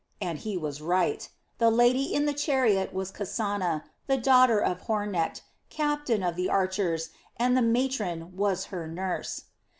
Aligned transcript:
And 0.19 0.39
he 0.39 0.57
was 0.57 0.81
right; 0.81 1.29
the 1.59 1.69
lady 1.69 2.05
in 2.11 2.25
the 2.25 2.33
chariot 2.33 2.91
was 2.91 3.11
Kasana, 3.11 3.83
the 4.07 4.17
daughter 4.17 4.57
of 4.59 4.87
Hornecht, 4.87 5.43
captain 5.69 6.23
of 6.23 6.35
the 6.35 6.49
archers, 6.49 7.09
and 7.37 7.55
the 7.55 7.61
matron 7.61 8.35
was 8.35 8.65
her 8.73 8.87
nurse. 8.87 9.43